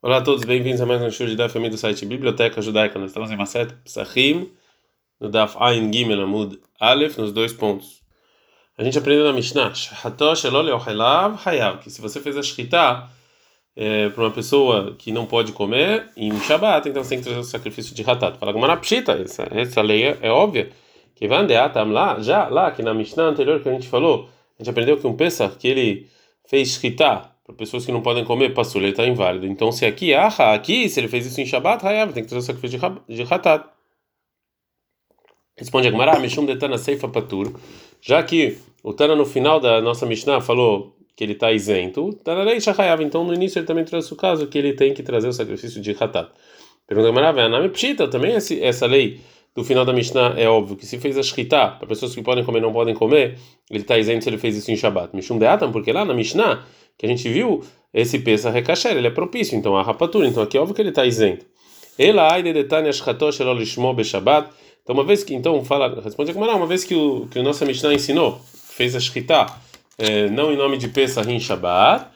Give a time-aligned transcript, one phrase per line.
[0.00, 3.00] Olá a todos, bem-vindos a mais um show de Daf do site Biblioteca Judaica.
[3.00, 4.48] Nós estamos em Maset Psachim,
[5.18, 8.00] no Daf Ain Gimel Amud Aleph, nos dois pontos.
[8.76, 9.72] A gente aprendeu na Mishnah,
[11.82, 13.10] que se você fez a shkita
[13.74, 17.40] é, para uma pessoa que não pode comer em Shabbat, então você tem que trazer
[17.40, 18.38] o sacrifício de Hatat.
[18.38, 20.70] Fala Gumara Pshita, essa, essa lei é, é óbvia.
[21.16, 24.62] Que vai tam lá, já lá, que na Mishnah anterior que a gente falou, a
[24.62, 26.08] gente aprendeu que um Pesach que ele
[26.46, 29.46] fez shkita para pessoas que não podem comer, passou, ele está inválido.
[29.46, 32.44] Então, se aqui, ah, aqui, se ele fez isso em Shabbat, Hayav, tem que trazer
[32.44, 33.64] o sacrifício de Hatat.
[35.56, 37.58] Responde a Gemara, Mishum detana seifa patur.
[38.02, 42.42] Já que o Tana no final da nossa Mishnah falou que ele está isento, Tana
[42.42, 45.28] lei Shahayav, então no início ele também trouxe o caso que ele tem que trazer
[45.28, 46.30] o sacrifício de Hatat.
[46.86, 49.20] Pergunta a Gemara, Vename Pshita, também essa lei
[49.54, 52.44] do final da Mishnah é óbvio que se fez a Shkita, para pessoas que podem
[52.44, 53.38] comer e não podem comer,
[53.70, 55.14] ele está isento se ele fez isso em Shabbat.
[55.14, 56.64] Mishum deatam, porque lá na Mishnah
[56.96, 57.62] que a gente viu,
[57.94, 60.88] esse peça recachar, ele é propício, então a rapatura, então aqui é óbvio que ele
[60.90, 61.46] está isento.
[61.98, 64.50] Ela aide detane ashkatosh elo lishmo beshabat.
[64.82, 67.66] Então uma vez que então fala, responde a uma vez que o que o nosso
[67.66, 69.46] Mishnah ensinou, fez a shkita,
[69.98, 72.06] é, não em nome de Pesach em Shabbat,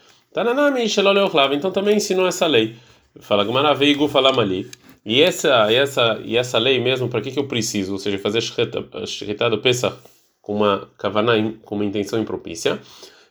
[0.88, 1.10] shelo
[1.52, 2.76] então também ensinou essa lei.
[3.20, 4.70] Fala Gemara veigu falam ali.
[5.04, 7.92] E essa, essa, e essa lei mesmo, para que, que eu preciso?
[7.92, 9.96] Ou seja, fazer shkita do Pesach
[10.40, 12.80] com uma kavaná, com uma intenção impropícia.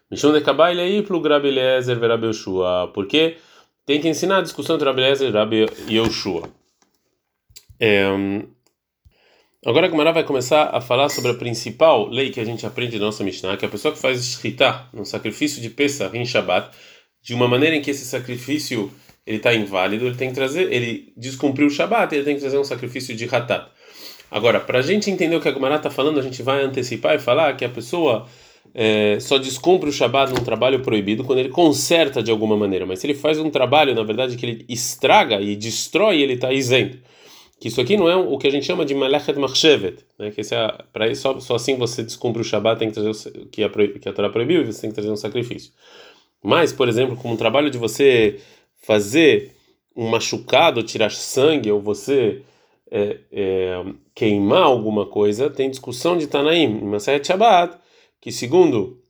[0.09, 3.37] Mishum de Kabai aí pro Rabi Eliezer e Rabi Yoshua, porque
[3.85, 6.49] tem que ensinar a discussão entre Rabi Eliezer e Rabi Yoshua.
[7.79, 8.05] É,
[9.65, 12.99] agora a Gemara vai começar a falar sobre a principal lei que a gente aprende
[12.99, 16.25] na nossa Mishnah, que é a pessoa que faz escrita no sacrifício de Pesach em
[16.25, 16.75] Shabbat,
[17.21, 18.91] de uma maneira em que esse sacrifício
[19.25, 22.57] ele está inválido, ele tem que trazer, ele descumpriu o Shabbat, ele tem que trazer
[22.57, 23.69] um sacrifício de Hatat.
[24.29, 27.15] Agora, para a gente entender o que a Gemara está falando, a gente vai antecipar
[27.15, 28.27] e falar que a pessoa
[28.73, 32.85] é, só descumpre o Shabat num trabalho proibido quando ele conserta de alguma maneira.
[32.85, 36.51] Mas se ele faz um trabalho, na verdade, que ele estraga e destrói, ele está
[36.51, 36.97] isento.
[37.59, 40.31] Que isso aqui não é o que a gente chama de Malechet Machshevet, né?
[40.31, 43.63] que é, para só, só assim você descumpre o Shabat, tem que trazer o, que,
[43.63, 45.71] a, que a Torá proibiu e você tem que trazer um sacrifício.
[46.43, 48.39] Mas, por exemplo, como um trabalho de você
[48.81, 49.51] fazer
[49.95, 52.41] um machucado, tirar sangue, ou você
[52.89, 57.81] é, é, queimar alguma coisa, tem discussão de Tanaim, Maseret Shabbat
[58.21, 59.01] que segundo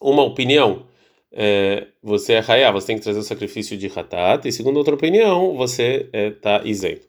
[0.00, 0.84] uma opinião
[1.32, 4.94] é, você é raiá, você tem que trazer o sacrifício de hatat, e segundo outra
[4.94, 7.06] opinião você está é, isento.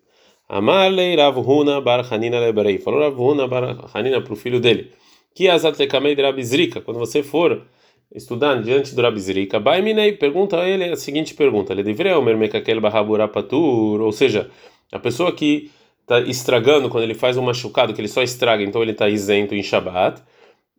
[0.50, 2.80] Amarlei Rav Huna bar Hanina lebrei.
[2.80, 4.92] Falou Rav Huna bar Hanina para o filho dele.
[5.36, 6.82] Que azat lekamei de Rabizrika.
[6.82, 7.68] Quando você for
[8.14, 11.74] estudar diante do Rabizrika, Baiminei, pergunta a ele a seguinte pergunta.
[11.74, 14.50] Ele deveria mermekakel baraburapatur, ou seja,
[14.92, 15.72] a pessoa que
[16.02, 19.54] está estragando quando ele faz um machucado, que ele só estraga, então ele está isento
[19.54, 20.22] em Shabat.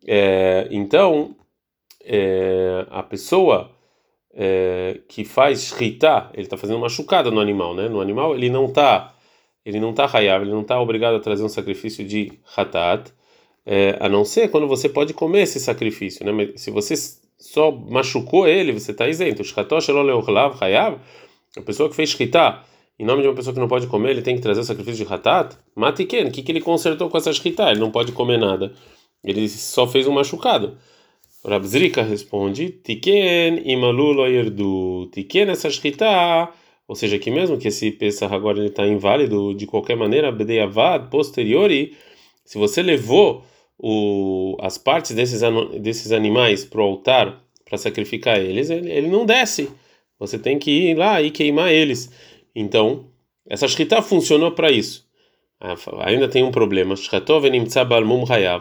[0.05, 1.35] É, então,
[2.03, 3.71] é, a pessoa
[4.33, 7.87] é, que faz shritá, ele está fazendo machucada no animal, né?
[7.87, 9.15] No animal ele não está,
[9.65, 13.11] ele não está raiável, ele não está obrigado a trazer um sacrifício de hatat,
[13.65, 16.31] é, a não ser quando você pode comer esse sacrifício, né?
[16.31, 16.95] Mas se você
[17.41, 19.41] só machucou ele, você está isento.
[21.57, 22.63] A pessoa que fez shritá,
[22.99, 25.05] em nome de uma pessoa que não pode comer, ele tem que trazer o sacrifício
[25.05, 25.57] de hatat.
[25.75, 27.71] Matiken, o que, que ele consertou com essa shritá?
[27.71, 28.73] Ele não pode comer nada.
[29.23, 30.77] Ele só fez um machucado.
[31.43, 35.09] Rabzrika responde: Tiken imalulo yerdu.
[35.11, 36.49] Tiken essa shkita.
[36.87, 41.09] Ou seja, que mesmo que esse Pesach agora ele está inválido de qualquer maneira, Bedeyavad,
[41.09, 41.95] posteriori,
[42.43, 43.43] se você levou
[43.81, 45.41] o, as partes desses,
[45.81, 49.69] desses animais para o altar para sacrificar eles, ele, ele não desce.
[50.19, 52.11] Você tem que ir lá e queimar eles.
[52.55, 53.07] Então,
[53.49, 55.09] essa shkita funcionou para isso.
[55.59, 55.75] Ah,
[56.05, 56.95] ainda tem um problema.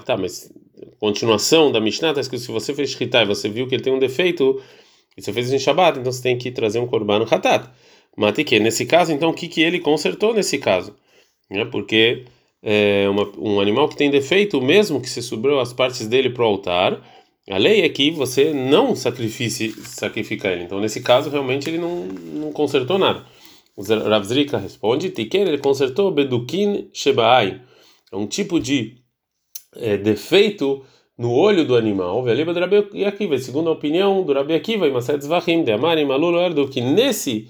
[0.04, 0.53] Tá, mas
[0.98, 3.92] continuação da Mishnah está escrito: se você fez Shkita e você viu que ele tem
[3.92, 4.62] um defeito,
[5.16, 7.70] e você fez em Shabbat, então você tem que trazer um Korban Hatat.
[8.47, 10.94] que Nesse caso, então, o que, que ele consertou nesse caso?
[11.50, 12.26] É porque
[12.62, 16.43] é uma, um animal que tem defeito, mesmo que você subiu as partes dele para
[16.43, 17.00] o altar,
[17.48, 20.65] a lei é que você não sacrifique, sacrifica ele.
[20.65, 23.25] Então, nesse caso, realmente ele não, não consertou nada.
[23.77, 27.60] Rav Zrika responde: Tiken, ele consertou Bedukin Shebaai.
[28.12, 28.98] É um tipo de
[29.77, 30.84] é, defeito
[31.16, 32.22] no olho do animal.
[32.22, 33.39] Veliba do.
[33.39, 37.48] Segundo a opinião do Rabi Akiva, Maset Zvachim, de Amari Malulo Erdo, que nesse,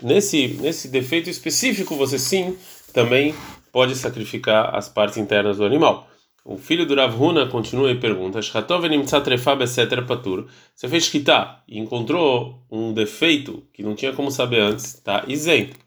[0.00, 2.56] nesse, nesse defeito específico você sim
[2.92, 3.34] também
[3.72, 6.06] pode sacrificar as partes internas do animal.
[6.44, 13.62] O filho do Rav Huna continua e pergunta: Você fez shkita e encontrou um defeito
[13.72, 15.78] que não tinha como saber antes, está isento.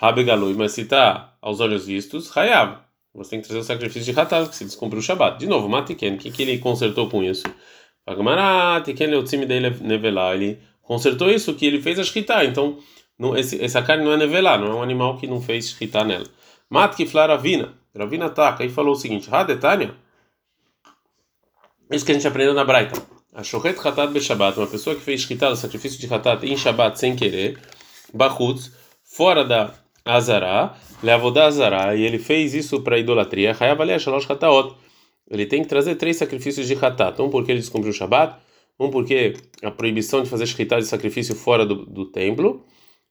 [0.00, 2.78] Rabi Galui, mas se está aos olhos vistos, Hayav.
[3.14, 5.38] Você tem que trazer o sacrifício de Hatat, que se descumpriu o Shabat.
[5.38, 7.44] De novo, Matiken, o que, que ele consertou com isso?
[10.34, 12.44] Ele consertou isso que ele fez a shkita.
[12.44, 12.78] Então,
[13.18, 16.04] não, esse, essa carne não é nevelá, não é um animal que não fez shkita
[16.04, 16.26] nela.
[16.72, 17.74] Mat kiflar ravina.
[18.24, 19.94] Ataca e falou o seguinte: Hadetania.
[21.90, 22.98] Isso que a gente aprendeu na Braita.
[23.34, 26.56] A shochet hatat be Shabbat, uma pessoa que fez shkita, o sacrifício de hatat em
[26.56, 27.58] Shabbat sem querer,
[28.14, 28.72] bachutz,
[29.04, 34.74] fora da Azará, leavodá Azará, e ele fez isso para idolatria, Hayav shalosh hataot.
[35.30, 37.20] Ele tem que trazer três sacrifícios de hatat.
[37.20, 38.38] Um porque ele descumpriu o Shabbat,
[38.80, 42.64] um porque a proibição de fazer shkita de sacrifício fora do, do templo,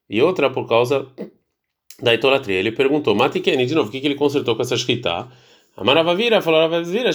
[0.10, 1.08] e outra por causa
[2.02, 2.58] da idolatria.
[2.58, 5.28] Ele perguntou, Matikeni, de novo, o que, que ele consertou com essa shkita?
[5.78, 7.12] Amaravavira falou, Amaravavira,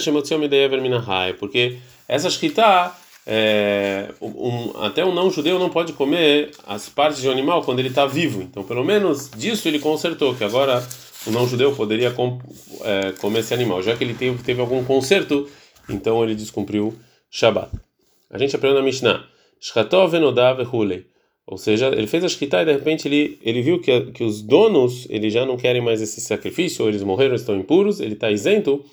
[0.81, 2.91] Minahai, porque essa shkita,
[3.25, 7.89] é, um, até um não-judeu não pode comer as partes de um animal quando ele
[7.89, 8.41] está vivo.
[8.41, 10.83] Então, pelo menos disso ele consertou, que agora
[11.25, 12.39] o não-judeu poderia com,
[12.83, 13.83] é, comer esse animal.
[13.83, 15.47] Já que ele teve, teve algum conserto,
[15.89, 16.95] então ele descumpriu
[17.29, 17.69] Shabbat.
[18.29, 19.25] A gente aprendeu na Mishnah,
[19.59, 21.05] Shkatov Enodav Hulei.
[21.47, 24.41] Ou seja, ele fez a shkita e de repente ele, ele viu que, que os
[24.41, 28.29] donos ele já não querem mais esse sacrifício, ou eles morreram, estão impuros, ele está
[28.29, 28.83] isento,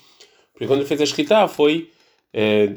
[0.53, 1.89] porque quando ele fez a shkita foi
[2.33, 2.67] é,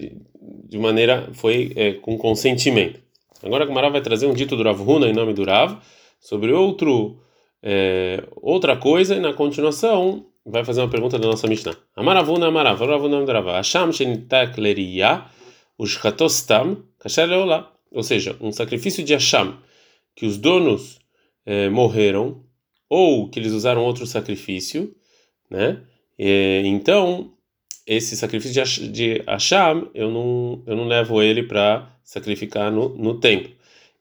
[0.68, 3.00] de maneira, foi é, com consentimento.
[3.40, 5.78] Agora a Gemara vai trazer um dito do Rav Huna em nome do Rav
[6.18, 7.20] sobre outro,
[7.62, 11.76] é, outra coisa e na continuação vai fazer uma pergunta da nossa Mishnah.
[11.94, 15.24] Amaravuna Amarav, Ravuna Amarav, Hasham Shenitak Leria,
[15.78, 17.28] Ushchatostam, Kasher.
[17.92, 19.67] Ou seja, um sacrifício de Hasham
[20.18, 20.98] que os donos
[21.46, 22.42] é, morreram
[22.88, 24.92] ou que eles usaram outro sacrifício,
[25.48, 25.80] né?
[26.18, 27.32] E, então
[27.86, 33.20] esse sacrifício de, de Hashem, eu não eu não levo ele para sacrificar no, no
[33.20, 33.52] templo.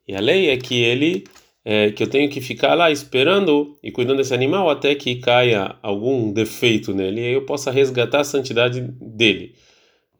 [0.07, 1.23] E a lei é que ele
[1.63, 5.75] é, que eu tenho que ficar lá esperando e cuidando desse animal até que caia
[5.83, 9.53] algum defeito nele e aí eu possa resgatar a santidade dele.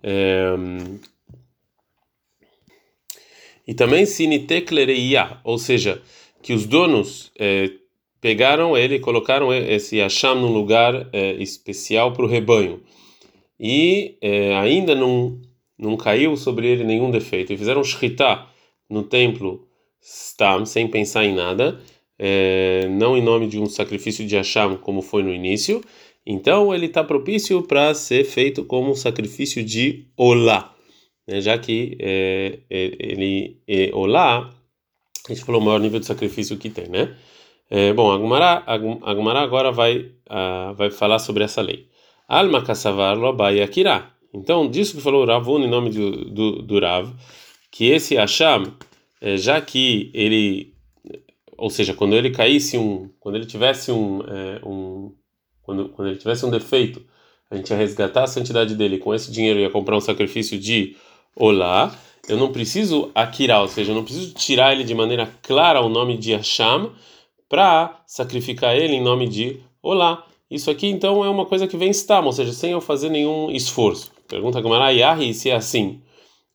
[0.04, 0.54] É,
[3.68, 6.02] e também siniteklereia, ou seja,
[6.42, 7.70] que os donos é,
[8.22, 12.82] pegaram ele e colocaram esse Hasham num lugar é, especial para o rebanho.
[13.60, 15.42] E é, ainda não,
[15.78, 17.52] não caiu sobre ele nenhum defeito.
[17.52, 18.48] E fizeram shritá
[18.90, 19.68] no templo
[20.02, 21.82] Stam, sem pensar em nada,
[22.98, 25.84] não em nome de um sacrifício de Hasham, como foi no início.
[26.26, 30.77] Então ele está propício para ser feito como um sacrifício de Olá
[31.28, 34.50] né, já que é, é, ele é, olá,
[35.28, 37.16] a gente falou o maior nível de sacrifício que tem, né?
[37.70, 40.10] É, bom, a Gumara, a Gumara agora vai,
[40.78, 41.90] vai falar sobre essa lei.
[42.26, 44.10] Alma kassavar lobai akira.
[44.34, 47.14] Então, disso que falou o Ravun em nome do, do, do Rav,
[47.72, 48.74] que esse Hasham,
[49.22, 50.74] é, já que ele,
[51.58, 55.14] ou seja, quando ele caísse um, quando ele tivesse um, é, um
[55.64, 57.02] quando, quando ele tivesse um defeito,
[57.50, 60.96] a gente ia resgatar a santidade dele, com esse dinheiro ia comprar um sacrifício de
[61.40, 61.96] Olá,
[62.28, 65.88] eu não preciso akirar, ou seja, eu não preciso tirar ele de maneira clara o
[65.88, 66.90] nome de Hashem
[67.48, 70.26] para sacrificar ele em nome de Olá.
[70.50, 73.52] Isso aqui então é uma coisa que vem estar, ou seja, sem eu fazer nenhum
[73.52, 74.12] esforço.
[74.28, 76.02] Pergunta Gamara Yahi se é assim.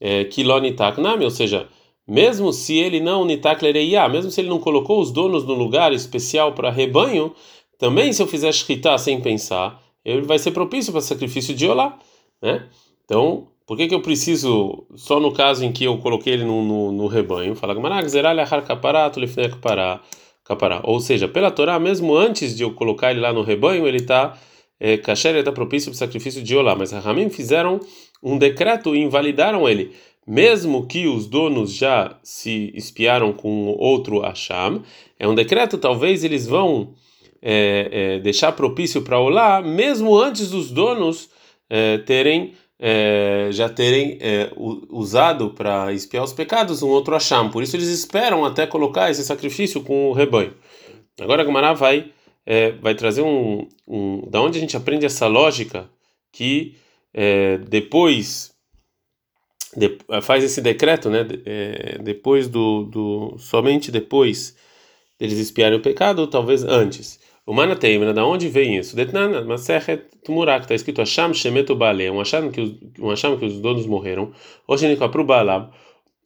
[0.01, 1.69] É, Kilonitak Nami, ou seja,
[2.05, 5.93] mesmo se ele não nitak lereia, mesmo se ele não colocou os donos no lugar
[5.93, 7.33] especial para rebanho,
[7.79, 11.97] também se eu fizer shkita sem pensar, ele vai ser propício para sacrifício de Olá,
[12.43, 12.69] né?
[13.05, 16.63] Então, por que, que eu preciso, só no caso em que eu coloquei ele no,
[16.65, 17.75] no, no rebanho, fala
[20.83, 24.37] ou seja, pela Torá, mesmo antes de eu colocar ele lá no rebanho, ele está
[24.79, 26.75] é, kasher, está propício para o sacrifício de Olá.
[26.75, 27.79] Mas Ramim fizeram
[28.23, 29.93] um decreto e invalidaram ele.
[30.27, 34.83] Mesmo que os donos já se espiaram com outro Asham,
[35.19, 36.95] é um decreto, talvez eles vão
[37.41, 41.31] é, é, deixar propício para Olá, mesmo antes dos donos
[41.71, 47.49] é, terem é, já terem é, usado para espiar os pecados um outro acham.
[47.49, 50.53] Por isso eles esperam até colocar esse sacrifício com o rebanho.
[51.21, 52.11] Agora a vai,
[52.45, 54.29] é, vai trazer um, um.
[54.29, 55.89] Da onde a gente aprende essa lógica
[56.33, 56.75] que
[57.15, 58.51] é, depois.
[59.77, 61.25] De, faz esse decreto, né?
[61.47, 63.37] É, depois do, do.
[63.39, 64.57] Somente depois
[65.21, 67.21] deles espiarem o pecado, ou talvez antes.
[67.45, 68.95] O Manateimra, da onde vem isso?
[68.95, 73.61] Detnana, Maserhet que está escrito Hasham Shemetu Bale, um Hasham que os, um que os
[73.61, 74.33] donos morreram,
[74.65, 75.73] ou Shenikapru Balab,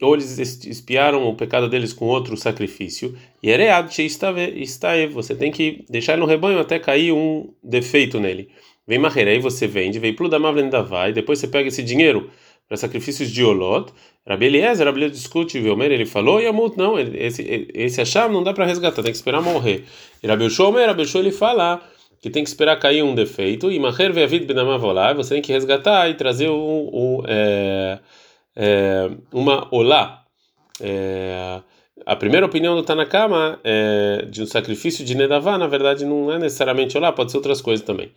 [0.02, 5.86] ou eles espiaram o pecado deles com outro sacrifício, e Eread Sheistaev, você tem que
[5.88, 8.50] deixar no rebanho até cair um defeito nele.
[8.86, 10.54] Vem Maherei, você vende, vem Pludamav
[10.86, 12.30] vai, depois você pega esse dinheiro
[12.68, 13.92] para sacrifícios de Olot.
[14.26, 18.52] Rabi Eliezer, Rabi discute, Velmer, ele falou, e Amut, não, esse, esse acham não dá
[18.52, 19.84] para resgatar, tem que esperar morrer.
[20.22, 21.80] E Rabi Shomer, Rabi ele fala
[22.20, 26.08] que tem que esperar cair um defeito, e Maher Veavid Benamavolá, você tem que resgatar
[26.08, 28.00] e trazer um, é,
[28.56, 30.24] é, uma olá.
[30.80, 31.60] É,
[32.04, 36.38] a primeira opinião do Tanakama é, de um sacrifício de Nedavá, na verdade, não é
[36.38, 38.10] necessariamente olá, pode ser outras coisas também.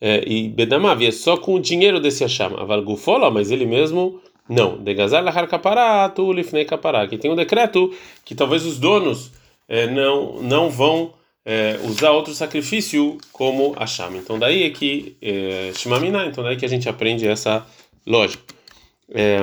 [0.00, 2.56] É, e Bedamav é só com o dinheiro desse Hasham.
[2.56, 4.78] Aval Gufola, mas ele mesmo não.
[4.78, 7.02] Degazar lahar kapará, tu lifnei kapará.
[7.02, 9.30] Aqui tem um decreto que talvez os donos
[9.68, 11.12] é, não, não vão
[11.44, 14.16] é, usar outro sacrifício como Hasham.
[14.16, 17.66] Então daí é que é, Shimamina, então daí que a gente aprende essa
[18.06, 18.42] lógica.
[19.12, 19.40] É,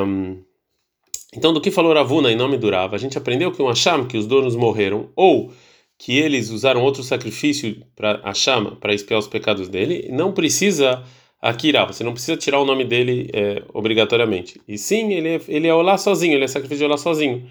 [1.34, 4.08] então, do que falou Ravuna em nome do Rav, a gente aprendeu que um Hasham,
[4.08, 5.52] que os donos morreram, ou
[5.98, 11.04] que eles usaram outro sacrifício para Hasham, para expiar os pecados dele, não precisa
[11.42, 14.60] Akira, você não precisa tirar o nome dele é, obrigatoriamente.
[14.68, 17.48] E sim, ele é, ele é olá sozinho, ele é sacrifício de olá sozinho.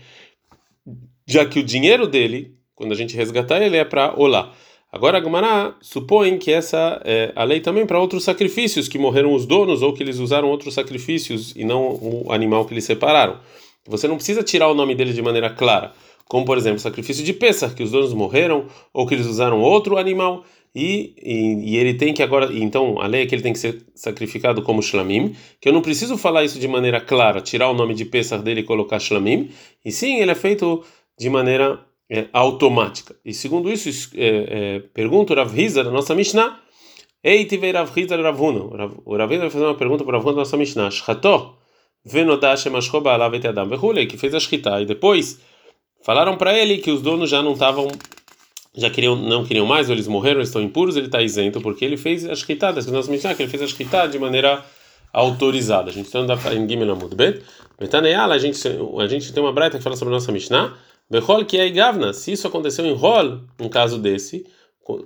[1.26, 4.52] Já que o dinheiro dele, quando a gente resgatar ele, é para olá.
[4.90, 9.32] Agora a Gumará supõe que essa é a lei também para outros sacrifícios, que morreram
[9.34, 13.38] os donos ou que eles usaram outros sacrifícios e não o animal que eles separaram.
[13.86, 15.92] Você não precisa tirar o nome dele de maneira clara,
[16.28, 19.96] como por exemplo sacrifício de Pesach, que os donos morreram ou que eles usaram outro
[19.96, 23.54] animal e, e, e, ele tem que agora, então a lei é que ele tem
[23.54, 27.70] que ser sacrificado como shlamim, que eu não preciso falar isso de maneira clara, tirar
[27.70, 29.48] o nome de Pesach dele e colocar shlamim,
[29.82, 30.84] e sim, ele é feito
[31.18, 31.80] de maneira
[32.10, 33.16] é, automática.
[33.24, 36.60] E segundo isso, é, é, pergunta o Rav Hizar, da nossa Mishnah,
[37.24, 38.92] Ei, tive Rav Hizar Rav Huna.
[39.06, 41.56] O Rav Hizar vai fazer uma pergunta para o Rav Huna da nossa Mishnah, Shcható,
[42.04, 45.40] Venodash Emashkoba Alav Et Adam Vehule, que fez a Shkita, e depois
[46.06, 47.88] falaram para ele que os donos já não estavam
[48.76, 51.96] já queriam, não queriam mais, ou eles morreram, estão impuros, ele está isento, porque ele
[51.96, 54.64] fez a shkita, das nós mencionamos que ele fez a shkita de maneira
[55.12, 55.90] autorizada.
[55.90, 57.42] A gente está em Gimel Amud Bet.
[57.78, 58.60] Betaneyala, a gente,
[58.98, 60.76] a gente tem uma braita que fala sobre a nossa Mishnah.
[61.08, 62.12] Bechol que é Gavna.
[62.12, 64.46] Se isso aconteceu em Rol, um caso desse,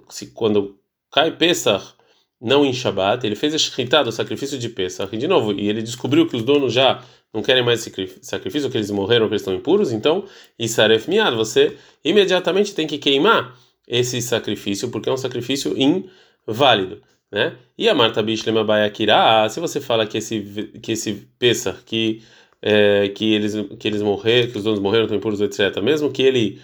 [0.09, 0.77] se, quando
[1.13, 1.95] cai Pesach
[2.41, 5.83] não em Shabbat, ele fez a shkita do sacrifício de Pesach, de novo, e ele
[5.83, 7.81] descobriu que os donos já não querem mais
[8.23, 10.25] sacrifício, que eles morreram, que eles estão impuros, então,
[10.59, 13.57] Isaref Miad, você imediatamente tem que queimar
[13.87, 17.57] esse sacrifício, porque é um sacrifício inválido, né?
[17.77, 22.23] E a Marta Bishlema Bayakira, se você fala que esse que esse Pesach, que
[22.63, 25.81] é, que eles que eles morreram, que os donos morreram, estão impuros, etc.
[25.83, 26.61] Mesmo que ele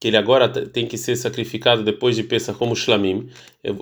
[0.00, 3.28] que ele agora tem que ser sacrificado depois de Pesach como Shlamim,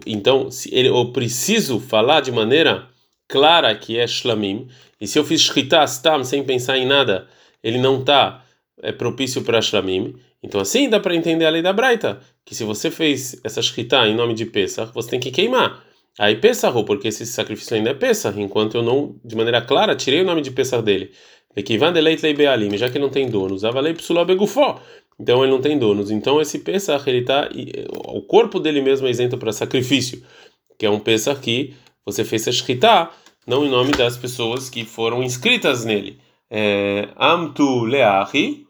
[0.07, 2.89] então se ele, eu preciso falar de maneira
[3.29, 4.69] clara que é Shlamim,
[5.01, 7.27] e se eu fiz Shkita Stam sem pensar em nada,
[7.63, 8.45] ele não está
[8.81, 12.65] é, propício para Shlamim, então assim dá para entender a lei da Braita, que se
[12.65, 15.83] você fez essa Shkita em nome de Pesach, você tem que queimar.
[16.19, 20.21] Aí Pesach, porque esse sacrifício ainda é Pesach, enquanto eu não, de maneira clara, tirei
[20.21, 21.11] o nome de Pesach dele.
[22.77, 23.63] Já que não tem donos,
[25.19, 26.11] então ele não tem donos.
[26.11, 27.49] Então esse Pesach, ele tá,
[28.09, 30.23] o corpo dele mesmo é isento para sacrifício,
[30.79, 33.11] que é um Pesach que você fez a
[33.47, 36.19] não em nome das pessoas que foram inscritas nele.
[36.51, 38.67] É, Amtu Leahi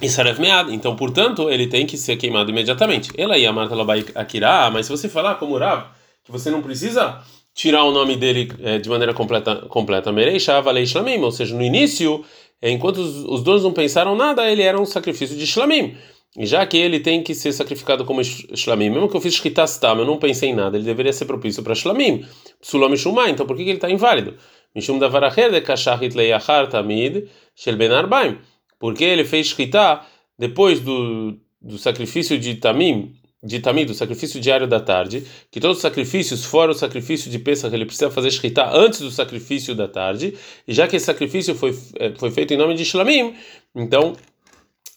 [0.00, 0.72] e Saref Mead.
[0.72, 3.10] Então, portanto, ele tem que ser queimado imediatamente.
[3.16, 5.88] Ela ia Marta Labai Akira, mas se você falar como Rav,
[6.24, 7.20] que você não precisa
[7.54, 11.62] tirar o nome dele é, de maneira completa, completa, Mereisha Valei Shlamim, ou seja, no
[11.62, 12.24] início,
[12.62, 15.96] enquanto os, os donos não pensaram nada, ele era um sacrifício de Shlamim.
[16.36, 19.98] E já que ele tem que ser sacrificado como Shlamim, mesmo que eu fiz Shkitastam,
[19.98, 22.24] eu não pensei em nada, ele deveria ser propício para Shlamim.
[22.60, 24.36] Sulam Shumai, então por que, que ele está inválido?
[24.74, 28.38] Mishum Davaracher de Kashachit Leiachar Tamid Shel Ben Arbaim.
[28.78, 30.02] Porque ele fez Shkita
[30.38, 35.78] depois do, do sacrifício de Tamim, de Tamim, do sacrifício diário da tarde, que todos
[35.78, 39.88] os sacrifícios, fora o sacrifício de Pesach, ele precisa fazer Shkita antes do sacrifício da
[39.88, 40.34] tarde,
[40.68, 43.34] e já que esse sacrifício foi, eh, foi feito em nome de Shlamim,
[43.74, 44.14] então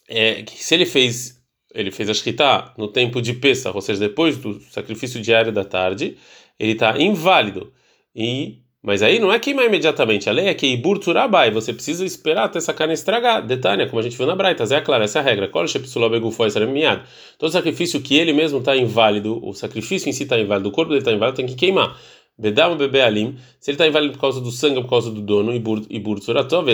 [0.09, 1.41] é, se ele fez
[1.73, 5.65] ele fez a shkita no tempo de Pesach, ou seja, depois do sacrifício diário da
[5.65, 6.17] tarde,
[6.59, 7.73] ele está inválido.
[8.15, 10.29] E mas aí não é queimar imediatamente.
[10.29, 13.41] A lei é que ibur turabai, você precisa esperar até essa carne estragar.
[13.41, 15.49] Detalhe, como a gente viu na Braita, é claro, essa é a regra.
[17.37, 20.89] Todo sacrifício que ele mesmo está inválido, o sacrifício em si está inválido, o corpo
[20.89, 21.97] dele está inválido, tem que queimar.
[22.37, 25.53] Bedam bebê alim, se ele está inválido por causa do sangue por causa do dono,
[25.53, 26.67] e burtsuratov,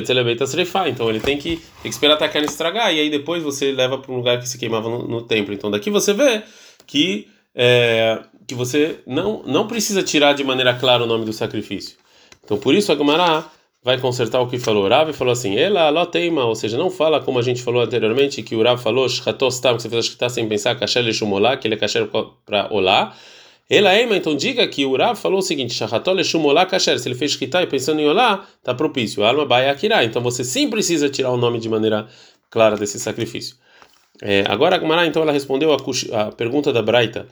[0.88, 3.72] então ele tem que, tem que esperar até a carne estragar, e aí depois você
[3.72, 5.54] leva para um lugar que se queimava no, no templo.
[5.54, 6.42] Então daqui você vê
[6.88, 8.20] que, é,
[8.50, 11.96] que você não, não precisa tirar de maneira clara o nome do sacrifício.
[12.44, 13.48] Então por isso a Gumará
[13.84, 14.86] vai consertar o que falou.
[14.86, 18.42] O Rav falou assim, ela loteima, ou seja, não fala como a gente falou anteriormente,
[18.42, 21.76] que o Rav falou, shchatostam, que você fez a sem pensar, kasher leshumolá, que ele
[21.76, 22.10] é kasher
[22.44, 23.16] para olá,
[23.70, 26.98] ela Ema, então diga que o Rav falou o seguinte: Shahatol Shumolá Kasher.
[26.98, 29.24] Se ele fez Shkita e pensando em Olá, está propício.
[29.24, 30.04] Alma Baia Akira.
[30.04, 32.08] Então você sim precisa tirar o nome de maneira
[32.50, 33.56] clara desse sacrifício.
[34.22, 35.78] É, agora a Gemara, então, ela respondeu a,
[36.22, 37.28] a, pergunta da Braita,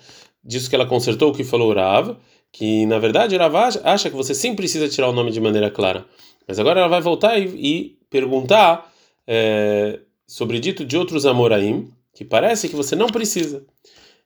[0.48, 2.16] disso que ela consertou o que falou Rav,
[2.51, 6.06] que na verdade Rav acha que você sim precisa tirar o nome de maneira clara.
[6.48, 8.92] Mas agora ela vai voltar e, e perguntar.
[9.30, 13.66] É, sobre dito de outros Amoraim, que parece que você não precisa.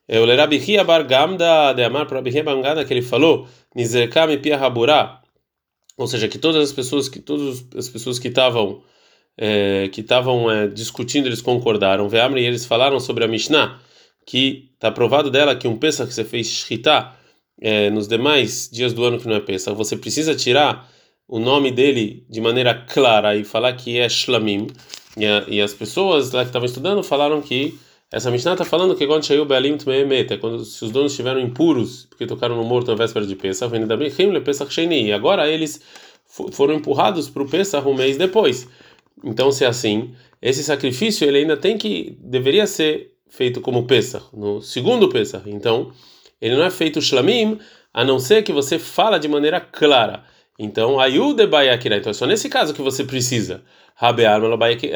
[0.08, 4.58] É o Rabi Hia Bar Gamda de Amar para Gamda que ele falou, Nizerkam Pia
[4.58, 5.22] Haburá,
[5.96, 8.82] ou seja, que todas as pessoas que todas as pessoas que estavam
[9.38, 12.08] é, que estavam é, discutindo, eles concordaram.
[12.08, 13.80] Veamri, eles falaram sobre a Mishnah,
[14.26, 17.16] que está provado dela que um Pesach que você fez Shritá
[17.60, 20.90] é, nos demais dias do ano que não é Pesach, você precisa tirar
[21.28, 24.66] o nome dele de maneira clara e falar que é Shlamim.
[25.16, 27.78] E, a, e as pessoas lá que estavam estudando falaram que
[28.10, 31.40] essa Mishnah está falando que quando saiu Bealim Tmeemet, é quando se os donos estiveram
[31.40, 35.80] impuros, porque tocaram no morto na véspera de Pesach, e agora eles
[36.26, 38.68] foram empurrados para o Pesach um mês depois.
[39.24, 40.12] Então, se é assim,
[40.42, 45.48] esse sacrifício ele ainda tem que deveria ser feito como Pesach, no segundo Pesach.
[45.48, 45.90] Então,
[46.40, 47.58] ele não é feito Shlamim,
[47.92, 50.22] a não ser que você fala de maneira clara.
[50.58, 51.96] Então, Ayude Bayakira.
[51.96, 53.62] Então, é só nesse caso que você precisa.
[53.94, 54.40] Rabear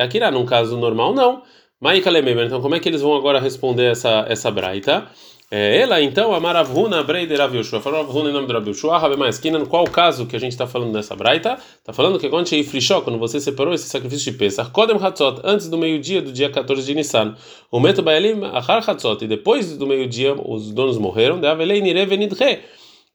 [0.02, 0.30] Akira.
[0.30, 1.42] Num caso normal, não.
[1.82, 5.06] Então, como é que eles vão agora responder essa essa braita?
[5.48, 8.98] É, ela então, a Maravuna Breider Rav Yoshua, falou Ravuna em nome do Rav Yoshua,
[8.98, 11.56] Rav Maeskina, qual o caso que a gente está falando nessa braita?
[11.78, 15.68] Está falando que quando Frishó, quando você separou esse sacrifício de Pesach, Kodem Hatzot, antes
[15.68, 17.36] do meio-dia do dia 14 de Nissan,
[17.70, 22.62] o Meto Baelim Achar Hatzot, e depois do meio-dia os donos morreram, de Avelei Nirevenidre,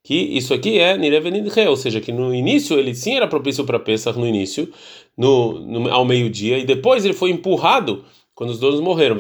[0.01, 3.77] que isso aqui é Nirevenidre, ou seja, que no início ele sim era propício para
[3.77, 4.71] Pesach, no início,
[5.17, 8.05] no, no ao meio-dia, e depois ele foi empurrado
[8.41, 9.15] quando os donos morreram.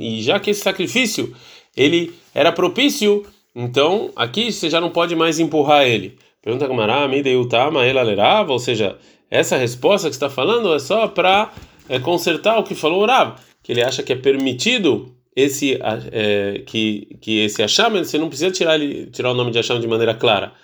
[0.00, 1.30] E já que esse sacrifício
[1.76, 3.22] ele era propício,
[3.54, 6.16] então aqui você já não pode mais empurrar ele.
[6.40, 7.06] Pergunta Gamará,
[8.48, 8.96] ou seja,
[9.30, 11.52] essa resposta que está falando é só para
[11.86, 15.78] é, consertar o que falou o Rav, que ele acha que é permitido esse
[16.12, 19.78] é, que que esse Hashem, você não precisa tirar ele, tirar o nome de Hashem
[19.80, 20.54] de maneira clara.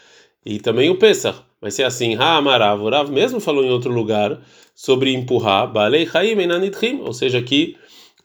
[0.44, 1.38] E também o Pesach.
[1.60, 4.40] Vai ser assim, Ha'amarav, o Rav mesmo falou em outro lugar
[4.74, 7.76] sobre empurrar, Balei Chaim Enanitrim, ou seja, que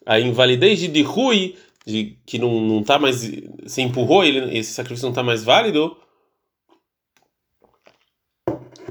[0.05, 1.55] a invalidez de Dihui,
[1.86, 3.31] de, que não, não tá mais,
[3.67, 5.96] se empurrou, ele, esse sacrifício não está mais válido,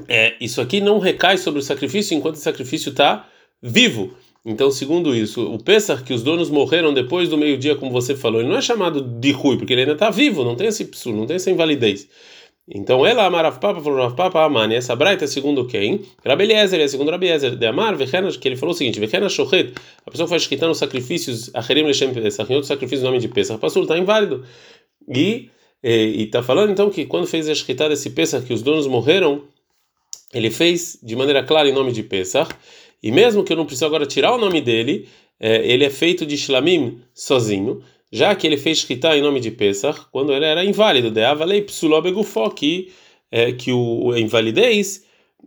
[0.07, 3.27] é, isso aqui não recai sobre o sacrifício enquanto o sacrifício está
[3.61, 4.15] vivo.
[4.45, 8.39] Então, segundo isso, o Pesach, que os donos morreram depois do meio-dia, como você falou,
[8.39, 11.11] ele não é chamado de Rui, porque ele ainda está vivo, não tem esse psu,
[11.11, 12.07] não tem essa invalidez.
[12.69, 14.75] Então, ela amar Rav Papa falou Rav Papa Amani.
[14.75, 16.01] Essa braita é segundo quem?
[16.25, 17.55] Rabi Eliezer, é segundo Rabi Eliezer.
[17.55, 19.73] De Amar, Vechenas, que ele falou o seguinte: Vechenas Shochet,
[20.05, 23.21] a pessoa que faz esquitando os sacrifícios, Acherim Lechem Pesach, em outros sacrifícios no nome
[23.21, 24.43] de Pesach, passou, está inválido.
[25.07, 25.49] E
[25.81, 29.43] está falando então que quando fez a escrita desse Pesach, que os donos morreram,
[30.33, 32.53] ele fez de maneira clara em nome de Pesach,
[33.01, 35.07] e mesmo que eu não preciso agora tirar o nome dele,
[35.39, 39.51] é, ele é feito de Shlamim sozinho já que ele fez Shkita em nome de
[39.51, 42.91] Pesach, quando ele era inválido, de Avalei Psulobegufó, que,
[43.31, 45.05] é, que o, a invalidez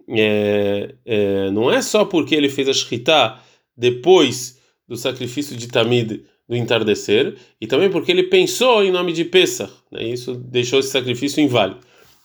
[0.08, 3.38] é, é, não é só porque ele fez a Shkita
[3.76, 9.24] depois do sacrifício de Tamid do entardecer, e também porque ele pensou em nome de
[9.24, 11.80] Pesach, né, isso deixou esse sacrifício inválido.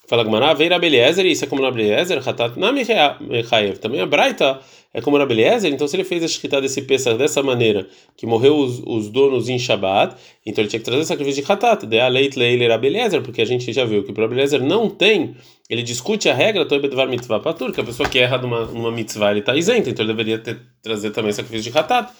[0.07, 3.79] Fala Gmará, veira Beliezer, e isso é como na Beliezer, Hatat Namichaev.
[3.79, 4.59] Também a Braita
[4.93, 8.25] é como na Beliezer, então se ele fez a shkita desse Pesach dessa maneira, que
[8.25, 10.15] morreu os, os, donos em Shabbat,
[10.45, 13.41] então ele tinha que trazer sacrifício de Hatat, de a leit leiler a Beliezer, porque
[13.41, 15.35] a gente já viu que para Beliezer não tem,
[15.69, 19.31] ele discute a regra, Toibedvar mitzvah patur, que a pessoa que erra numa, numa mitzvah
[19.31, 22.13] ele está isento, então ele deveria ter, trazer também sacrifício de Hatat.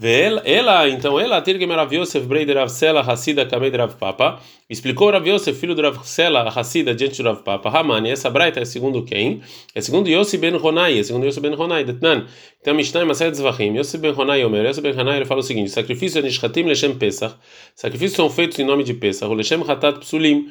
[0.00, 5.26] Ela, então, ela, Tirgem Rav Yosef Breider Rav Sela, Hassida Kamed Rav Papa, explicou Rav
[5.26, 9.02] Yosef, filho do Rav Sela, Hassida, diante de Rav Papa, Hamani, essa braita é segundo
[9.02, 9.42] quem?
[9.74, 12.26] É segundo Yossi Ben Ronai, é segundo Yossi Ben Ronai, Detnan.
[12.60, 15.72] Então, Mishnah Maset Zvachim, Yossi Ben Ronai Omer, Yossi Ben Ronai, ele fala o seguinte,
[15.72, 17.34] sacrifício Nishchatim Leshem Pesach,
[17.74, 20.48] sacrifícios são feitos em nome de Pesach, o Leshem Hatat Psulim,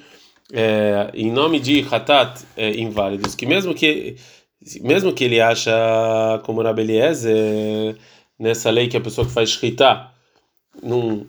[0.51, 4.17] é, em nome de Hatat é, inválidos, que mesmo que,
[4.81, 5.71] mesmo que ele acha
[6.43, 7.95] como Rabi Eliezer,
[8.37, 10.11] nessa lei que a pessoa que faz shkita
[10.81, 11.25] num,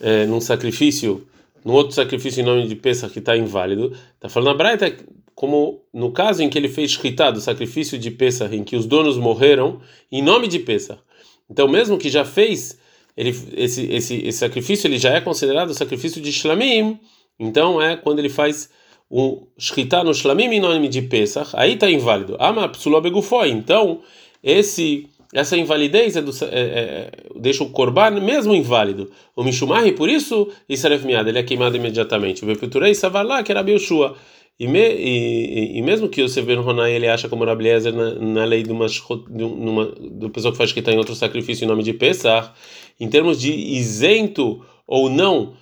[0.00, 1.26] é, num sacrifício,
[1.64, 4.96] num outro sacrifício em nome de Pesach que está inválido, está falando a Braita
[5.34, 8.86] como no caso em que ele fez shkita do sacrifício de Pesach, em que os
[8.86, 11.00] donos morreram em nome de Pesach.
[11.48, 12.76] Então, mesmo que já fez
[13.16, 16.98] ele, esse, esse, esse sacrifício, ele já é considerado sacrifício de Shlamim,
[17.38, 18.68] então é quando ele faz
[19.08, 22.36] o shkita no Shlamim em nome de Pesach, aí está inválido.
[22.38, 24.02] Ama psulobegufó, então
[24.42, 29.10] esse essa invalidez é do, é, é, deixa o korban mesmo inválido.
[29.36, 32.42] O mishumahi, por isso, Isaref Miad, ele é queimado imediatamente.
[32.42, 32.92] O Vepeturei
[33.24, 34.16] lá que era Belshua.
[34.58, 38.44] E, me, e, e, mesmo que o Sever Ronai ele acha como Rabliezer na, na
[38.44, 41.84] lei de uma, de uma do pessoa que faz que tem outro sacrifício em nome
[41.84, 42.50] de Pesach,
[42.98, 45.54] em termos de isento ou não,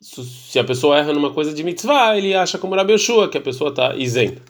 [0.00, 2.94] se a pessoa erra numa coisa de mitzvah, ele acha como Rabi
[3.30, 4.42] que a pessoa está isenta.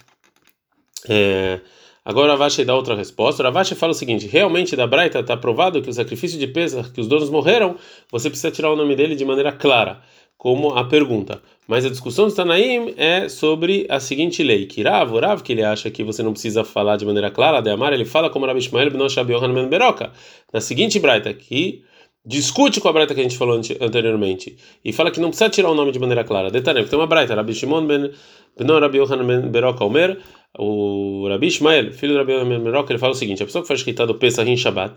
[1.06, 1.60] É,
[2.04, 3.42] Agora Ravashi dá outra resposta.
[3.42, 7.00] Ravashi fala o seguinte: realmente da Braita está provado que o sacrifício de Pesach, que
[7.00, 7.76] os donos morreram,
[8.10, 10.00] você precisa tirar o nome dele de maneira clara,
[10.38, 11.42] como a pergunta.
[11.68, 15.62] Mas a discussão do Tanaim é sobre a seguinte lei: que Rav, Rav, que ele
[15.62, 18.60] acha que você não precisa falar de maneira clara, de Amar, ele fala como Rabi
[18.60, 20.10] Ishmael ben Beroka.
[20.52, 21.84] Na seguinte Braita, que
[22.24, 25.70] discute com a Braita que a gente falou anteriormente e fala que não precisa tirar
[25.70, 26.50] o nome de maneira clara.
[26.50, 28.10] Detalhe, tem uma Braita, Rabi Shimon ben
[28.56, 30.18] Beno Rabi Yohanan ben Beroka Omer,
[30.58, 33.62] o Rabi Ishmael, filho do Rabi Yohanan ben Beroka, ele fala o seguinte: a pessoa
[33.62, 34.94] que faz escrita do Pesach em Shabbat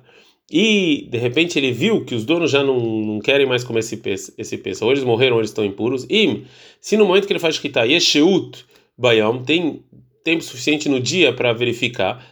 [0.51, 3.97] e de repente ele viu que os donos já não, não querem mais comer esse
[3.97, 6.05] peça, esse peça, ou eles morreram ou eles estão impuros.
[6.09, 6.43] E
[6.81, 8.65] se no momento que ele faz escrita Yesheut
[8.97, 9.83] Bayam tem
[10.23, 12.25] tempo suficiente no dia para verificar,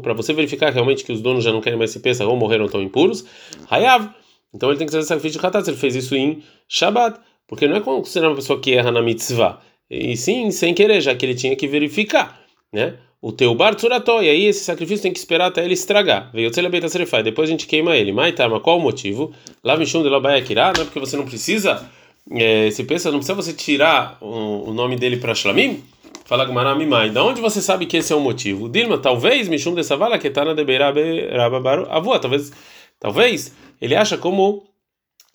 [0.00, 2.68] para você verificar realmente que os donos já não querem mais se pensar ou morreram
[2.68, 3.24] tão impuros,
[3.70, 4.08] Hayav.
[4.54, 7.76] Então ele tem que fazer sacrifício de Hatat, ele fez isso em Shabbat, porque não
[7.76, 11.34] é considerar uma pessoa que erra na mitzvah, e sim sem querer, já que ele
[11.34, 12.40] tinha que verificar,
[12.72, 12.94] né?
[13.20, 13.74] O teu bar
[14.22, 16.30] e aí esse sacrifício tem que esperar até ele estragar.
[16.30, 18.12] Veio o depois a gente queima ele.
[18.12, 19.32] Mas tá, qual o motivo?
[19.62, 21.90] Lá Mishum de não é porque você não precisa
[22.30, 25.82] é, se pensa, não precisa você tirar o, o nome dele para Shlamim?
[26.24, 27.10] Fala Gumara Mimai.
[27.10, 28.68] Da onde você sabe que esse é o motivo?
[28.68, 32.50] Dilma, talvez, Mishum dessa vala que está na Deberababaru Avua, talvez,
[32.98, 34.64] talvez ele acha como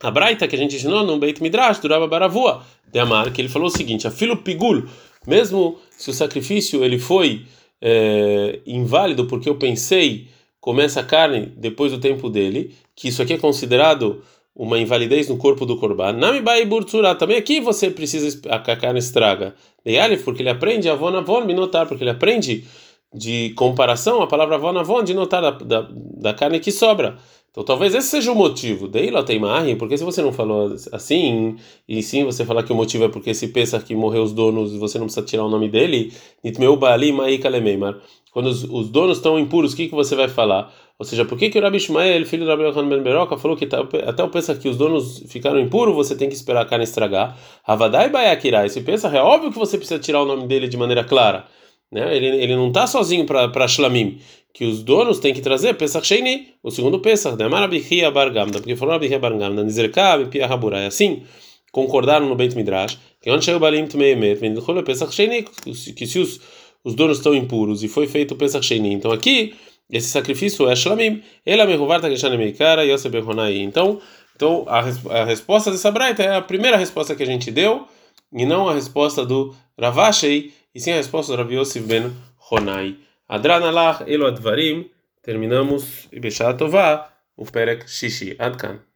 [0.02, 3.50] a Braita que a gente ensinou no Beit Midrash, do Rababaravua, de Amar, que ele
[3.50, 4.86] falou o seguinte: a filo pigul,
[5.28, 7.46] mesmo se o sacrifício ele foi
[7.82, 10.28] é, inválido porque eu pensei
[10.60, 14.22] começa a carne depois do tempo dele, que isso aqui é considerado
[14.60, 16.12] uma invalidez no corpo do korban.
[16.12, 17.16] Nami bai burtsura.
[17.16, 19.56] Também aqui você precisa a carne estraga.
[19.86, 22.66] E alif porque ele aprende avon avon me notar porque ele aprende
[23.16, 27.18] de comparação a palavra avon avon de notar da, da, da, carne que sobra.
[27.52, 28.90] Então talvez esse seja o motivo.
[28.90, 29.24] Daí lá
[29.78, 31.56] porque se você não falou assim,
[31.88, 34.76] e sim você falar que o motivo é porque se pensa que morreu os donos,
[34.76, 36.12] você não precisa tirar o nome dele,
[36.44, 37.98] nitmeu bali mai kalemeimar.
[38.34, 40.72] Quando os, os donos estão impuros, o que que você vai falar?
[41.00, 43.56] Ou seja, por que, que o Rabi Ishmael, filho do Rabi Yochanan Ben Beroca, falou
[43.56, 46.66] que tá, até o pensa que os donos ficaram impuros, você tem que esperar a
[46.66, 47.38] carne estragar?
[47.66, 51.06] Havadai Bayakira, esse pensa, é óbvio que você precisa tirar o nome dele de maneira
[51.06, 51.46] clara.
[51.90, 52.18] Né?
[52.18, 54.20] Ele, ele não está sozinho para Shlamim,
[54.54, 57.48] que os donos têm que trazer Pesach Sheini, o segundo Pesach, né?
[57.48, 60.86] Marabihia Bargamda, porque falou Rabihia Bargamda, Nizerkab, Pia Haburai.
[60.86, 61.24] Assim,
[61.72, 64.38] concordaram no Beit Midrash, que onde chegou Balim Tmeimet,
[64.86, 65.46] Pesach Sheini,
[65.96, 66.42] que se os,
[66.84, 68.94] os donos estão impuros e foi feito o Pesach Sheini.
[68.94, 69.54] Então aqui
[69.90, 71.24] esse sacrifício é Shlamim.
[71.46, 72.02] Ela me rovar
[72.38, 73.58] meikara Yosef Behonai.
[73.58, 74.00] Então,
[74.36, 74.80] então a,
[75.22, 77.88] a resposta dessa braita é a primeira resposta que a gente deu
[78.32, 82.12] e não a resposta do Ravashei, e sim a resposta do Rav Yosef ben
[82.52, 82.98] Honai.
[83.28, 84.90] Adranalach Elo Advarim.
[85.22, 86.08] Terminamos.
[86.12, 88.36] E Beshatová, o Perek Shishi.
[88.40, 88.89] Adkan.